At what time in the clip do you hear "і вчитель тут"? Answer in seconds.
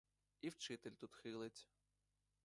0.41-1.15